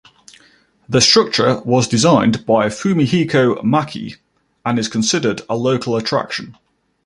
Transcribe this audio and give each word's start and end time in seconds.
The 0.89 0.99
structure 0.99 1.59
was 1.61 1.87
designed 1.87 2.43
by 2.47 2.69
Fumihiko 2.69 3.63
Maki 3.63 4.15
and 4.65 4.79
is 4.79 4.87
considered 4.87 5.43
a 5.47 5.55
local 5.55 5.95
attraction. 5.95 6.57